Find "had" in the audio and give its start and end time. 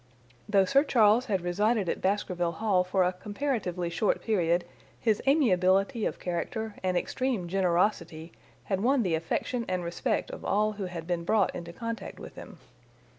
1.27-1.41, 8.63-8.81, 10.85-11.05